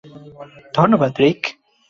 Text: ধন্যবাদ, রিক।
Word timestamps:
ধন্যবাদ, 0.75 1.11
রিক। 1.19 1.41